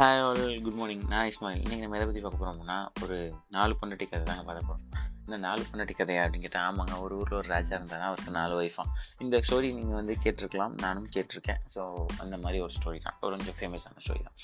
[0.00, 1.62] Hi all good morning நான் இஸ்மாயில்.
[1.62, 3.16] இன்றைக்கி நம்ம எதை பற்றி பார்க்க போகிறோம்னா ஒரு
[3.54, 4.82] நாலு பொண்டாட்டி கதை தாங்க பார்க்க போகிறோம்
[5.24, 8.90] இந்த நாலு பொண்டாட்டி கதையா அப்படின்னு கேட்டால் ஆமாங்க ஒரு ஊரில் ஒரு ராஜா இருந்தானா அவருக்கு நாலு ஒய்ஃபாம்
[9.24, 11.60] இந்த ஸ்டோரி நீங்கள் வந்து கேட்டிருக்கலாம் நானும் கேட்டிருக்கேன்.
[11.74, 11.80] ஸோ
[12.24, 13.16] அந்த மாதிரி ஒரு ஸ்டோரி தான்.
[13.24, 14.36] ஒரு கொஞ்சம் ஃபேமஸான ஸ்டோரி தான்.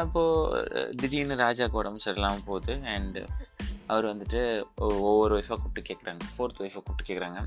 [0.00, 2.76] அப்போது திடீர்னு ராஜாவுக்கு உடம்பு சரியில்லாமல் போகுது.
[2.94, 3.24] அண்டு
[3.92, 4.40] அவர் வந்துட்டு
[5.10, 7.42] ஒவ்வொரு ஒய்ஃபாக கூப்பிட்டு கேட்குறாங்க ஃபோர்த் ஒய்ஃபை கூப்பிட்டு கேட்குறாங்க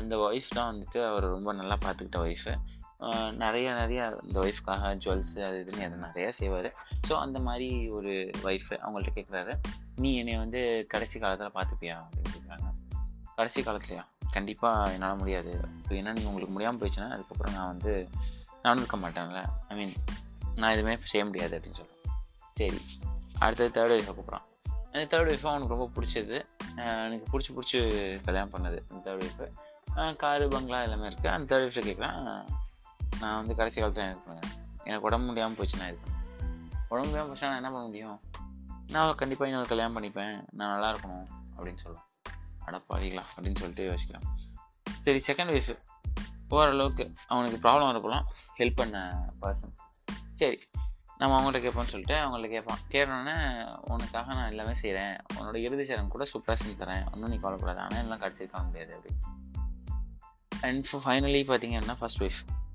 [0.00, 2.54] அந்த ஒய்ஃப் தான் வந்துட்டு அவர் ரொம்ப நல்லா பார்த்துக்கிட்ட ஒய்ஃபு
[3.32, 6.68] நிறைய நிறைய இந்த ஒய்ஃப்காக ஜுவல்ஸு அது இதுன்னு அதை நிறையா செய்வார்.
[7.08, 9.54] ஸோ அந்த மாதிரி ஒரு ஒய்ஃபு அவங்கள்ட்ட கேட்குறாரு
[9.96, 11.96] நீ என்னை வந்து கடைசி காலத்தில் பார்த்துப்பியா?
[11.96, 12.68] அப்படின்னு கேட்குறாங்க
[13.34, 14.04] கடைசி காலத்துலையா?
[14.30, 15.50] கண்டிப்பாக என்னால் முடியாது.
[15.50, 18.08] இப்போ என்னென்னு நீங்கள் உங்களுக்கு முடியாமல் போயிடுச்சுன்னா அதுக்கப்புறம் நான் வந்து
[18.62, 19.42] நானும் இருக்க மாட்டேன்ல.
[19.68, 19.94] ஐ மீன்
[20.54, 22.16] நான் எதுவுமே செய்ய முடியாது அப்படின்னு சொல்கிறேன்
[22.54, 22.80] சரி.
[23.38, 24.46] அடுத்தது தேர்ட் ஒய்ஃபை கூப்பிட்றான்.
[24.92, 26.38] அந்த தேர்ட் ஒய்ஃபும் அவனுக்கு ரொம்ப பிடிச்சது.
[27.06, 27.78] எனக்கு பிடிச்சி பிடிச்சி
[28.24, 28.78] கல்யாணம் பண்ணது.
[28.90, 32.44] அந்த தேர்ட் ஒய்ஃபு காரு பங்களா எல்லாமே இருக்குது அந்த தேர்ட் ஒய்ஃபை கேட்குறேன்
[33.20, 34.52] நான் வந்து கடைசி காலத்தில் இருப்பேன்
[34.84, 36.14] எனக்கு உடம்பு முடியாமல் போச்சு நான் இருக்கேன்
[36.88, 38.20] உடம்பு முடியாமல் போச்சுன்னா நான் என்ன பண்ண முடியும்?
[38.86, 40.44] நான் கண்டிப்பாக இன்னொரு கல்யாணம் பண்ணிப்பேன்.
[40.52, 41.26] நான் நல்லா இருக்கணும்
[41.58, 42.04] அப்படின்னு சொல்லுவேன்.
[42.66, 44.28] அடப்பாடிங்களா அப்படின்னு சொல்லிட்டு யோசிக்கலாம்.
[45.00, 45.78] சரி செகண்ட் ஒய்ஃபு
[46.48, 48.24] ஓரளவுக்கு அவனுக்கு ப்ராப்ளம் வரப்போலாம்
[48.58, 49.74] ஹெல்ப் பண்ண பர்சன்
[50.34, 50.58] சரி
[51.18, 52.78] நம்ம அவங்கள்ட்ட கேட்போம்னு சொல்லிட்டு அவங்கள்ட்ட கேட்பான்.
[52.90, 57.14] கேட்டோன்னே உனக்காக நான் எல்லாமே செய்கிறேன் உன்னோட இறுதி சேரம் கூட சூப்பராக செஞ்சு தரேன்.
[57.14, 57.78] ஒன்றும் நீ கவலைப்படாது.
[57.80, 59.14] ஆனால் எல்லாம் கிடச்சிருக்க முடியாது அப்படி.
[60.60, 62.65] அண்ட் ஃபைனலி பார்த்தீங்கன்னா ஃபர்ஸ்ட் ஒய்ஃப்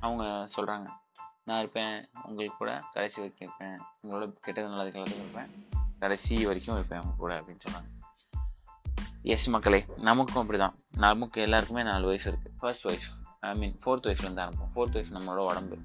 [0.00, 0.86] அவங்க சொல்கிறாங்க
[1.44, 3.86] நான் இருப்பேன் உங்களுக்கு கூட கடைசி வரைக்கும் இருப்பேன்.
[4.02, 5.68] உங்களோட கெட்டது நல்லது கலந்து இருப்பேன்
[5.98, 7.96] கடைசி வரைக்கும் இருப்பேன் அவங்க கூட அப்படின்னு சொன்னாங்க.
[9.22, 14.06] எஸ் மக்களே நமக்கும் அப்படி தான் நமக்கு எல்லாருக்குமே நாலு வயசு இருக்குது first wife I mean fourth
[14.06, 14.70] ஒய்ஃப்லேருந்து ஆரம்பிப்போம்.
[14.74, 15.78] ஃபோர்த் ஒய்ஃப் நம்மளோட உடம்பு.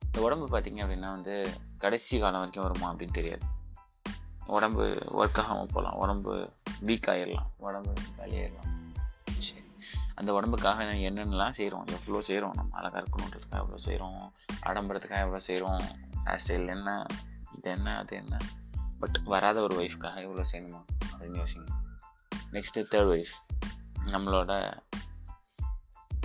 [0.00, 3.46] இந்த உடம்பு பார்த்திங்க அப்படின்னா வந்து கடைசி காலம் வரைக்கும் வருமா அப்படின்னு தெரியாது.
[4.46, 5.96] உடம்பு ஒர்க் ஆகாமல் போகலாம்.
[5.96, 6.50] உடம்பு
[6.86, 8.71] வீக் ஆகிடலாம் உடம்பு காலியாயிடலாம்
[10.22, 14.32] அந்த உடம்புக்காக நம்ம என்னென்னலாம் செய்கிறோம் எவ்வளோ செய்கிறோம் நம்ம அழகாக இருக்கணுன்றதுக்காக எவ்வளோ செய்கிறோம்
[14.66, 15.80] ஆடம்பரத்துக்காக எவ்வளோ செய்கிறோம்
[16.24, 17.06] ஹேர் ஸ்டைல் என்ன?
[17.56, 17.98] இது என்ன?
[17.98, 18.36] அது என்ன?
[18.98, 20.84] பட் வராத ஒரு ஒய்ஃப்காக எவ்வளோ செய்யணுமா?
[21.12, 21.68] அப்படின்னு யோசிங்க.
[22.52, 23.34] நெக்ஸ்ட்டு தேர்ட் ஒய்ஃப்
[24.04, 24.78] நம்மளோட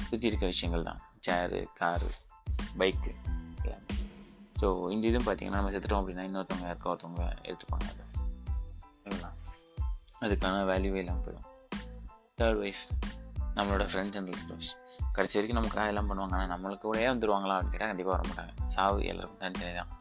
[0.02, 1.02] சுற்றி இருக்க விஷயங்கள் தான்.
[1.20, 2.12] சேரு காரு
[2.78, 3.14] பைக்கு
[3.64, 3.94] எல்லாமே
[4.60, 8.06] ஸோ இந்த இதுவும் பார்த்தீங்கன்னா நம்ம செத்துட்டோம் அப்படின்னா இன்னொருத்தவங்க யாருக்கோ ஒருத்தவங்க எடுத்துப்பாங்க அதை.
[9.04, 9.32] சரிங்களா?
[10.22, 11.46] அதுக்கான வேல்யூவே இல்லாமல் போயிடும்.
[12.38, 13.07] தேர்ட் ஒய்ஃப்
[13.58, 14.72] நம்மளோட ஃப்ரெண்ட்ஸ் அண்ட் ரிலேட்டிவ்ஸ்
[15.16, 16.36] கடைசி வரைக்கும் நமக்காக எல்லாம் பண்ணுவாங்க.
[16.38, 18.54] ஆனால் நம்மளுக்கு கூடயே வந்துருவாங்களா அப்படின்னு கேட்டால் கண்டிப்பாக வர மாட்டாங்க.
[18.76, 19.94] சாவு எல்லாருக்கும் தனித்தனி தான்.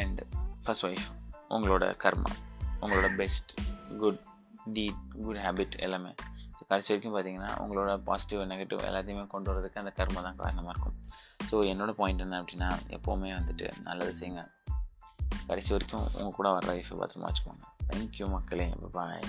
[0.00, 0.20] அண்ட்
[0.64, 1.08] ஃபர்ஸ்ட் ஒய்ஃப்
[1.56, 2.32] உங்களோட கர்மா
[2.82, 3.52] உங்களோட best
[4.02, 4.20] good
[4.76, 6.12] deed good habit எல்லாமே.
[6.56, 10.96] ஸோ கடைசி வரைக்கும் பார்த்தீங்கன்னா உங்களோட பாசிட்டிவ் நெகட்டிவ் எல்லாத்தையுமே கொண்டு வரதுக்கு அந்த கர்மா தான் காரணமாக இருக்கும்.
[11.50, 14.44] ஸோ என்னோட பாயிண்ட் என்ன அப்படின்னா எப்போவுமே வந்துட்டு நல்லது செய்யுங்க.
[15.50, 17.64] கடைசி வரைக்கும் உங்கள் கூட வர லைஃப்பை பத்திரமா வச்சுக்கோங்க.
[17.90, 18.68] தேங்க்யூ மக்களே.
[18.96, 19.28] பாய்